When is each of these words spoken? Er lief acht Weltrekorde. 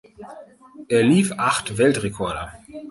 Er 0.87 1.03
lief 1.03 1.31
acht 1.31 1.77
Weltrekorde. 1.77 2.49